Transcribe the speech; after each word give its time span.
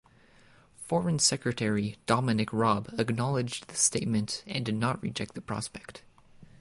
Foreign 0.77 1.19
Secretary 1.19 1.95
Dominic 2.07 2.51
Raab 2.51 2.91
acknowledged 2.97 3.67
this 3.67 3.81
statement 3.81 4.43
and 4.47 4.65
did 4.65 4.73
not 4.73 4.99
reject 5.03 5.35
the 5.35 5.41
prospect. 5.41 6.01